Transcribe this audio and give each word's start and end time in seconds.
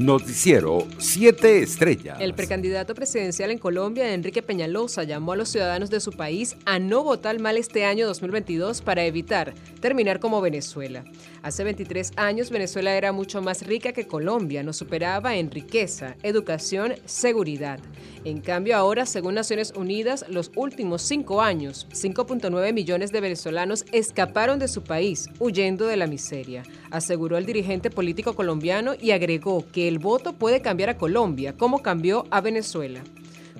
Noticiero 0.00 0.86
7 0.96 1.58
Estrellas. 1.58 2.16
El 2.22 2.32
precandidato 2.32 2.94
presidencial 2.94 3.50
en 3.50 3.58
Colombia, 3.58 4.14
Enrique 4.14 4.40
Peñalosa, 4.40 5.04
llamó 5.04 5.32
a 5.32 5.36
los 5.36 5.50
ciudadanos 5.50 5.90
de 5.90 6.00
su 6.00 6.12
país 6.12 6.56
a 6.64 6.78
no 6.78 7.04
votar 7.04 7.38
mal 7.38 7.58
este 7.58 7.84
año 7.84 8.06
2022 8.06 8.80
para 8.80 9.04
evitar 9.04 9.52
terminar 9.82 10.18
como 10.18 10.40
Venezuela. 10.40 11.04
Hace 11.42 11.64
23 11.64 12.12
años 12.16 12.48
Venezuela 12.48 12.94
era 12.94 13.12
mucho 13.12 13.42
más 13.42 13.66
rica 13.66 13.92
que 13.92 14.06
Colombia, 14.06 14.62
nos 14.62 14.78
superaba 14.78 15.36
en 15.36 15.50
riqueza, 15.50 16.16
educación, 16.22 16.94
seguridad. 17.04 17.78
En 18.24 18.40
cambio 18.40 18.76
ahora, 18.76 19.06
según 19.06 19.34
Naciones 19.34 19.72
Unidas, 19.76 20.24
los 20.28 20.50
últimos 20.56 21.02
cinco 21.02 21.42
años, 21.42 21.86
5.9 21.92 22.72
millones 22.72 23.12
de 23.12 23.20
venezolanos 23.20 23.84
escaparon 23.92 24.58
de 24.58 24.68
su 24.68 24.82
país, 24.82 25.28
huyendo 25.38 25.86
de 25.86 25.96
la 25.96 26.06
miseria, 26.06 26.62
aseguró 26.90 27.38
el 27.38 27.46
dirigente 27.46 27.90
político 27.90 28.34
colombiano 28.34 28.94
y 29.00 29.12
agregó 29.12 29.64
que 29.72 29.88
el 29.88 29.98
voto 29.98 30.32
puede 30.32 30.60
cambiar 30.60 30.90
a 30.90 30.98
Colombia, 30.98 31.56
como 31.56 31.82
cambió 31.82 32.26
a 32.30 32.40
Venezuela. 32.40 33.02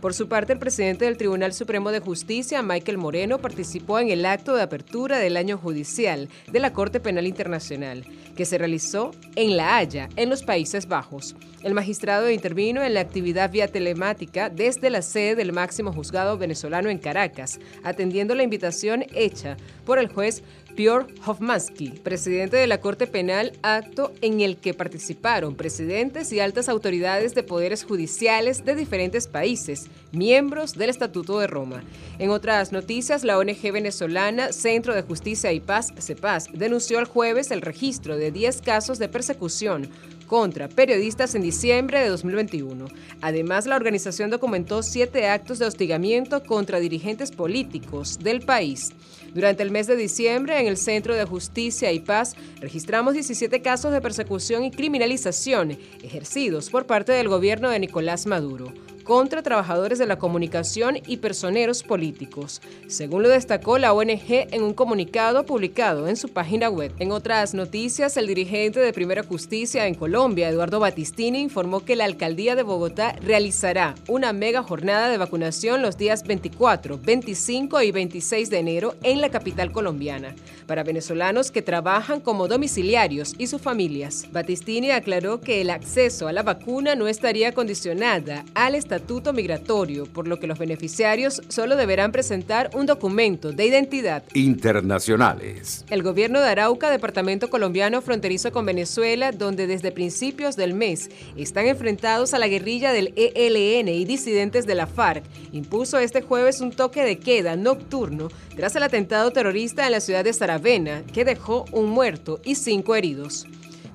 Por 0.00 0.14
su 0.14 0.28
parte, 0.28 0.54
el 0.54 0.58
presidente 0.58 1.04
del 1.04 1.18
Tribunal 1.18 1.52
Supremo 1.52 1.90
de 1.90 2.00
Justicia, 2.00 2.62
Michael 2.62 2.96
Moreno, 2.96 3.38
participó 3.38 3.98
en 3.98 4.08
el 4.08 4.24
acto 4.24 4.54
de 4.54 4.62
apertura 4.62 5.18
del 5.18 5.36
año 5.36 5.58
judicial 5.58 6.30
de 6.50 6.58
la 6.58 6.72
Corte 6.72 7.00
Penal 7.00 7.26
Internacional, 7.26 8.06
que 8.34 8.46
se 8.46 8.56
realizó 8.56 9.10
en 9.36 9.58
La 9.58 9.76
Haya, 9.76 10.08
en 10.16 10.30
los 10.30 10.42
Países 10.42 10.88
Bajos. 10.88 11.36
El 11.62 11.74
magistrado 11.74 12.30
intervino 12.30 12.82
en 12.82 12.94
la 12.94 13.00
actividad 13.00 13.50
vía 13.50 13.68
telemática 13.68 14.48
desde 14.48 14.88
la 14.88 15.02
sede 15.02 15.34
del 15.34 15.52
máximo 15.52 15.92
juzgado 15.92 16.38
venezolano 16.38 16.88
en 16.88 16.96
Caracas, 16.96 17.60
atendiendo 17.84 18.34
la 18.34 18.42
invitación 18.42 19.04
hecha 19.12 19.58
por 19.84 19.98
el 19.98 20.08
juez 20.08 20.42
Pior 20.76 21.08
Hofmansky, 21.26 21.90
presidente 21.90 22.56
de 22.56 22.66
la 22.66 22.80
Corte 22.80 23.06
Penal, 23.06 23.52
acto 23.62 24.12
en 24.22 24.40
el 24.40 24.56
que 24.56 24.72
participaron 24.72 25.54
presidentes 25.54 26.32
y 26.32 26.40
altas 26.40 26.68
autoridades 26.68 27.34
de 27.34 27.42
poderes 27.42 27.84
judiciales 27.84 28.64
de 28.64 28.74
diferentes 28.74 29.26
países, 29.26 29.88
miembros 30.12 30.74
del 30.74 30.90
Estatuto 30.90 31.38
de 31.38 31.46
Roma. 31.46 31.82
En 32.18 32.30
otras 32.30 32.72
noticias, 32.72 33.24
la 33.24 33.38
ONG 33.38 33.72
venezolana 33.72 34.52
Centro 34.52 34.94
de 34.94 35.02
Justicia 35.02 35.52
y 35.52 35.60
Paz, 35.60 35.92
CEPAS, 35.98 36.48
denunció 36.52 36.98
el 36.98 37.06
jueves 37.06 37.50
el 37.50 37.62
registro 37.62 38.16
de 38.16 38.30
10 38.30 38.62
casos 38.62 38.98
de 38.98 39.08
persecución 39.08 39.88
contra 40.30 40.68
periodistas 40.68 41.34
en 41.34 41.42
diciembre 41.42 41.98
de 41.98 42.08
2021. 42.08 42.86
Además, 43.20 43.66
la 43.66 43.74
organización 43.74 44.30
documentó 44.30 44.84
siete 44.84 45.26
actos 45.26 45.58
de 45.58 45.66
hostigamiento 45.66 46.44
contra 46.44 46.78
dirigentes 46.78 47.32
políticos 47.32 48.16
del 48.20 48.40
país. 48.40 48.92
Durante 49.34 49.64
el 49.64 49.72
mes 49.72 49.88
de 49.88 49.96
diciembre, 49.96 50.60
en 50.60 50.68
el 50.68 50.76
Centro 50.76 51.16
de 51.16 51.24
Justicia 51.24 51.90
y 51.90 51.98
Paz, 51.98 52.36
registramos 52.60 53.14
17 53.14 53.60
casos 53.60 53.92
de 53.92 54.00
persecución 54.00 54.62
y 54.62 54.70
criminalización 54.70 55.76
ejercidos 56.00 56.70
por 56.70 56.86
parte 56.86 57.10
del 57.10 57.26
gobierno 57.26 57.68
de 57.68 57.80
Nicolás 57.80 58.26
Maduro 58.26 58.72
contra 59.10 59.42
trabajadores 59.42 59.98
de 59.98 60.06
la 60.06 60.20
comunicación 60.20 61.00
y 61.04 61.16
personeros 61.16 61.82
políticos, 61.82 62.62
según 62.86 63.24
lo 63.24 63.28
destacó 63.28 63.76
la 63.76 63.92
ONG 63.92 64.46
en 64.52 64.62
un 64.62 64.72
comunicado 64.72 65.44
publicado 65.44 66.06
en 66.06 66.14
su 66.14 66.28
página 66.28 66.70
web. 66.70 66.92
En 67.00 67.10
otras 67.10 67.52
noticias, 67.52 68.16
el 68.16 68.28
dirigente 68.28 68.78
de 68.78 68.92
Primera 68.92 69.24
Justicia 69.24 69.88
en 69.88 69.96
Colombia, 69.96 70.48
Eduardo 70.48 70.78
Batistini, 70.78 71.40
informó 71.40 71.84
que 71.84 71.96
la 71.96 72.04
alcaldía 72.04 72.54
de 72.54 72.62
Bogotá 72.62 73.16
realizará 73.20 73.96
una 74.06 74.32
mega 74.32 74.62
jornada 74.62 75.08
de 75.08 75.18
vacunación 75.18 75.82
los 75.82 75.96
días 75.96 76.22
24, 76.22 77.00
25 77.02 77.82
y 77.82 77.90
26 77.90 78.48
de 78.48 78.58
enero 78.60 78.94
en 79.02 79.20
la 79.20 79.30
capital 79.30 79.72
colombiana 79.72 80.36
para 80.68 80.84
venezolanos 80.84 81.50
que 81.50 81.62
trabajan 81.62 82.20
como 82.20 82.46
domiciliarios 82.46 83.34
y 83.38 83.48
sus 83.48 83.60
familias. 83.60 84.28
Batistini 84.30 84.92
aclaró 84.92 85.40
que 85.40 85.62
el 85.62 85.70
acceso 85.70 86.28
a 86.28 86.32
la 86.32 86.44
vacuna 86.44 86.94
no 86.94 87.08
estaría 87.08 87.50
condicionada 87.50 88.44
al 88.54 88.76
estatuto 88.76 88.99
estatuto 89.00 89.32
migratorio, 89.32 90.04
por 90.04 90.28
lo 90.28 90.38
que 90.38 90.46
los 90.46 90.58
beneficiarios 90.58 91.40
solo 91.48 91.76
deberán 91.76 92.12
presentar 92.12 92.70
un 92.74 92.84
documento 92.84 93.50
de 93.50 93.64
identidad. 93.64 94.22
Internacionales. 94.34 95.86
El 95.88 96.02
gobierno 96.02 96.38
de 96.40 96.50
Arauca, 96.50 96.90
departamento 96.90 97.48
colombiano 97.48 98.02
fronterizo 98.02 98.52
con 98.52 98.66
Venezuela, 98.66 99.32
donde 99.32 99.66
desde 99.66 99.90
principios 99.90 100.54
del 100.54 100.74
mes 100.74 101.08
están 101.34 101.66
enfrentados 101.66 102.34
a 102.34 102.38
la 102.38 102.48
guerrilla 102.48 102.92
del 102.92 103.14
ELN 103.16 103.88
y 103.88 104.04
disidentes 104.04 104.66
de 104.66 104.74
la 104.74 104.86
FARC, 104.86 105.24
impuso 105.52 105.98
este 105.98 106.20
jueves 106.20 106.60
un 106.60 106.70
toque 106.70 107.02
de 107.02 107.18
queda 107.18 107.56
nocturno 107.56 108.28
tras 108.54 108.76
el 108.76 108.82
atentado 108.82 109.30
terrorista 109.30 109.86
en 109.86 109.92
la 109.92 110.00
ciudad 110.00 110.24
de 110.24 110.34
Saravena, 110.34 111.04
que 111.14 111.24
dejó 111.24 111.64
un 111.72 111.88
muerto 111.88 112.38
y 112.44 112.54
cinco 112.54 112.94
heridos. 112.94 113.46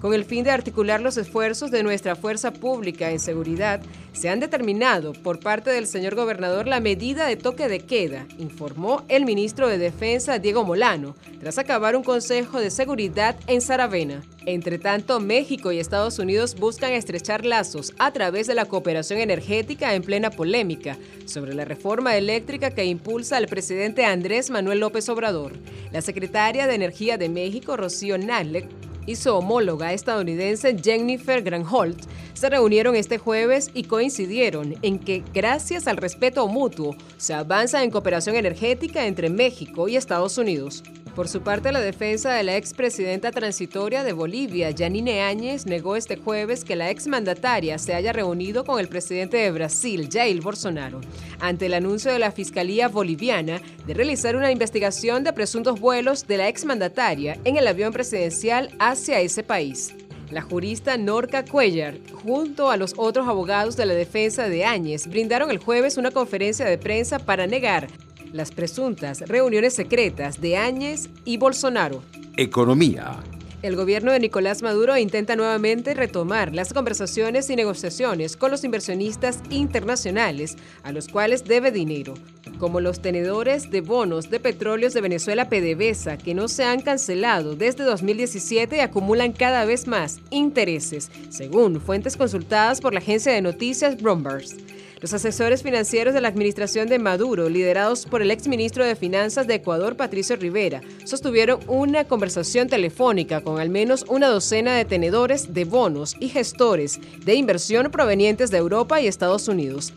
Con 0.01 0.13
el 0.13 0.25
fin 0.25 0.43
de 0.43 0.51
articular 0.51 1.01
los 1.01 1.17
esfuerzos 1.17 1.71
de 1.71 1.83
nuestra 1.83 2.15
fuerza 2.15 2.51
pública 2.51 3.11
en 3.11 3.19
seguridad, 3.19 3.81
se 4.13 4.29
han 4.29 4.39
determinado 4.39 5.13
por 5.13 5.39
parte 5.39 5.69
del 5.71 5.87
señor 5.87 6.15
gobernador 6.15 6.67
la 6.67 6.79
medida 6.79 7.25
de 7.27 7.35
toque 7.35 7.67
de 7.67 7.79
queda, 7.79 8.27
informó 8.37 9.03
el 9.07 9.25
ministro 9.25 9.67
de 9.67 9.77
Defensa 9.77 10.39
Diego 10.39 10.63
Molano, 10.63 11.15
tras 11.39 11.57
acabar 11.57 11.95
un 11.95 12.03
consejo 12.03 12.59
de 12.59 12.71
seguridad 12.71 13.35
en 13.47 13.61
Saravena. 13.61 14.21
Entre 14.45 14.77
tanto, 14.77 15.19
México 15.19 15.71
y 15.71 15.79
Estados 15.79 16.19
Unidos 16.19 16.55
buscan 16.55 16.91
estrechar 16.91 17.45
lazos 17.45 17.93
a 17.97 18.11
través 18.11 18.47
de 18.47 18.53
la 18.53 18.65
cooperación 18.65 19.19
energética 19.19 19.95
en 19.95 20.03
plena 20.03 20.29
polémica 20.29 20.97
sobre 21.25 21.55
la 21.55 21.65
reforma 21.65 22.15
eléctrica 22.15 22.71
que 22.71 22.85
impulsa 22.85 23.37
el 23.37 23.47
presidente 23.47 24.05
Andrés 24.05 24.49
Manuel 24.49 24.79
López 24.79 25.09
Obrador. 25.09 25.53
La 25.91 26.01
secretaria 26.01 26.67
de 26.67 26.75
Energía 26.75 27.17
de 27.17 27.29
México, 27.29 27.75
Rocío 27.75 28.17
Nadler, 28.17 28.67
y 29.05 29.15
su 29.15 29.33
homóloga 29.33 29.93
estadounidense 29.93 30.75
Jennifer 30.81 31.41
Granholm 31.41 31.95
se 32.33 32.49
reunieron 32.49 32.95
este 32.95 33.17
jueves 33.17 33.71
y 33.73 33.83
coincidieron 33.83 34.75
en 34.81 34.99
que 34.99 35.23
gracias 35.33 35.87
al 35.87 35.97
respeto 35.97 36.47
mutuo 36.47 36.95
se 37.17 37.33
avanza 37.33 37.83
en 37.83 37.91
cooperación 37.91 38.35
energética 38.35 39.05
entre 39.05 39.29
México 39.29 39.87
y 39.87 39.95
Estados 39.95 40.37
Unidos. 40.37 40.83
Por 41.15 41.29
su 41.29 41.41
parte, 41.41 41.71
la 41.71 41.79
defensa 41.79 42.33
de 42.33 42.43
la 42.43 42.57
expresidenta 42.57 43.31
transitoria 43.31 44.03
de 44.03 44.11
Bolivia, 44.11 44.75
Janine 44.77 45.21
Áñez, 45.21 45.65
negó 45.65 45.95
este 45.95 46.17
jueves 46.17 46.65
que 46.65 46.75
la 46.75 46.89
exmandataria 46.89 47.77
se 47.77 47.93
haya 47.93 48.11
reunido 48.11 48.65
con 48.65 48.81
el 48.81 48.89
presidente 48.89 49.37
de 49.37 49.49
Brasil, 49.49 50.09
Jair 50.11 50.41
Bolsonaro, 50.41 50.99
ante 51.39 51.67
el 51.67 51.73
anuncio 51.73 52.11
de 52.11 52.19
la 52.19 52.33
Fiscalía 52.33 52.89
Boliviana 52.89 53.61
de 53.87 53.93
realizar 53.93 54.35
una 54.35 54.51
investigación 54.51 55.23
de 55.23 55.31
presuntos 55.31 55.79
vuelos 55.79 56.27
de 56.27 56.35
la 56.35 56.49
exmandataria 56.49 57.39
en 57.45 57.55
el 57.55 57.67
avión 57.67 57.93
presidencial 57.93 58.71
hacia 58.77 59.21
ese 59.21 59.41
país. 59.41 59.95
La 60.31 60.41
jurista 60.41 60.97
Norca 60.97 61.45
Cuellar, 61.45 61.95
junto 62.11 62.71
a 62.71 62.75
los 62.75 62.93
otros 62.97 63.25
abogados 63.29 63.77
de 63.77 63.85
la 63.85 63.93
defensa 63.93 64.49
de 64.49 64.65
Áñez, 64.65 65.07
brindaron 65.07 65.49
el 65.49 65.59
jueves 65.59 65.95
una 65.95 66.11
conferencia 66.11 66.65
de 66.65 66.77
prensa 66.77 67.19
para 67.19 67.47
negar 67.47 67.87
las 68.35 68.51
presuntas 68.51 69.21
reuniones 69.21 69.73
secretas 69.73 70.41
de 70.41 70.57
Áñez 70.57 71.09
y 71.23 71.37
Bolsonaro. 71.37 72.03
Economía. 72.37 73.23
El 73.61 73.75
gobierno 73.75 74.11
de 74.11 74.19
Nicolás 74.19 74.61
Maduro 74.61 74.95
intenta 74.95 75.35
nuevamente 75.35 75.95
retomar 75.95 76.53
las 76.53 76.71
conversaciones 76.71 77.49
y 77.49 77.55
negociaciones 77.55 78.37
con 78.37 78.51
los 78.51 78.63
inversionistas 78.63 79.39
internacionales 79.49 80.55
a 80.83 80.91
los 80.91 81.07
cuales 81.07 81.45
debe 81.45 81.71
dinero, 81.71 82.13
como 82.59 82.79
los 82.79 83.01
tenedores 83.01 83.71
de 83.71 83.81
bonos 83.81 84.29
de 84.29 84.39
petróleos 84.39 84.93
de 84.93 85.01
Venezuela 85.01 85.49
PDVSA, 85.49 86.17
que 86.17 86.35
no 86.35 86.47
se 86.47 86.63
han 86.63 86.81
cancelado 86.81 87.55
desde 87.55 87.85
2017 87.85 88.77
y 88.77 88.79
acumulan 88.81 89.31
cada 89.31 89.65
vez 89.65 89.87
más 89.87 90.19
intereses, 90.29 91.09
según 91.29 91.81
fuentes 91.81 92.17
consultadas 92.17 92.81
por 92.81 92.93
la 92.93 92.99
agencia 92.99 93.33
de 93.33 93.41
noticias 93.41 93.99
Bloomberg. 93.99 94.45
Los 95.05 95.13
asesores 95.13 95.61
financieros 95.61 96.15
de 96.15 96.21
la 96.21 96.29
administración 96.29 96.89
de 96.89 96.97
Maduro, 96.97 97.47
liderados 97.47 98.07
por 98.07 98.23
el 98.23 98.31
exministro 98.31 98.83
de 98.83 98.95
Finanzas 98.95 99.45
de 99.45 99.53
Ecuador, 99.53 99.95
Patricio 99.95 100.35
Rivera, 100.35 100.81
sostuvieron 101.03 101.59
una 101.67 102.05
conversación 102.05 102.69
telefónica 102.69 103.41
con 103.41 103.59
al 103.59 103.69
menos 103.69 104.03
una 104.07 104.29
docena 104.29 104.73
de 104.73 104.83
tenedores 104.83 105.53
de 105.53 105.63
bonos 105.63 106.15
y 106.19 106.29
gestores 106.29 106.99
de 107.23 107.35
inversión 107.35 107.91
provenientes 107.91 108.49
de 108.49 108.57
Europa 108.57 108.99
y 108.99 109.05
Estados 109.05 109.47
Unidos. 109.47 109.93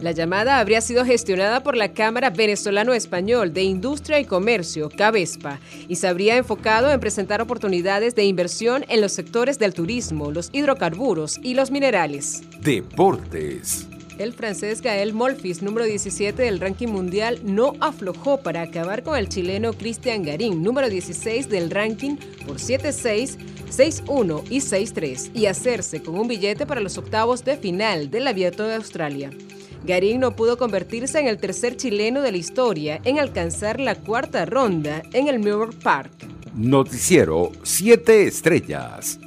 La 0.00 0.12
llamada 0.12 0.58
habría 0.58 0.82
sido 0.82 1.06
gestionada 1.06 1.62
por 1.62 1.74
la 1.74 1.94
Cámara 1.94 2.28
Venezolano-Español 2.28 3.54
de 3.54 3.62
Industria 3.62 4.20
y 4.20 4.26
Comercio, 4.26 4.90
CABESPA, 4.90 5.60
y 5.88 5.96
se 5.96 6.08
habría 6.08 6.36
enfocado 6.36 6.92
en 6.92 7.00
presentar 7.00 7.40
oportunidades 7.40 8.14
de 8.14 8.26
inversión 8.26 8.84
en 8.90 9.00
los 9.00 9.12
sectores 9.12 9.58
del 9.58 9.72
turismo, 9.72 10.30
los 10.30 10.50
hidrocarburos 10.52 11.38
y 11.42 11.54
los 11.54 11.70
minerales. 11.70 12.42
Deportes. 12.60 13.88
El 14.18 14.32
francés 14.32 14.80
Gael 14.80 15.12
Molfis, 15.12 15.62
número 15.62 15.84
17 15.84 16.42
del 16.42 16.58
ranking 16.58 16.88
mundial, 16.88 17.38
no 17.44 17.74
aflojó 17.80 18.38
para 18.38 18.62
acabar 18.62 19.02
con 19.02 19.16
el 19.16 19.28
chileno 19.28 19.74
Cristian 19.74 20.22
Garín, 20.22 20.62
número 20.62 20.88
16 20.88 21.50
del 21.50 21.70
ranking, 21.70 22.16
por 22.46 22.56
7-6, 22.56 23.36
6-1 23.70 24.44
y 24.48 24.60
6-3, 24.60 25.30
y 25.34 25.46
hacerse 25.46 26.02
con 26.02 26.18
un 26.18 26.28
billete 26.28 26.64
para 26.64 26.80
los 26.80 26.96
octavos 26.96 27.44
de 27.44 27.58
final 27.58 28.10
del 28.10 28.26
Abierto 28.26 28.66
de 28.66 28.76
Australia. 28.76 29.30
Garín 29.84 30.20
no 30.20 30.34
pudo 30.34 30.56
convertirse 30.56 31.20
en 31.20 31.28
el 31.28 31.36
tercer 31.36 31.76
chileno 31.76 32.22
de 32.22 32.32
la 32.32 32.38
historia 32.38 33.00
en 33.04 33.18
alcanzar 33.18 33.78
la 33.80 33.96
cuarta 33.96 34.46
ronda 34.46 35.02
en 35.12 35.28
el 35.28 35.38
Mirror 35.38 35.74
Park. 35.78 36.10
Noticiero 36.54 37.52
7 37.62 38.26
Estrellas. 38.26 39.20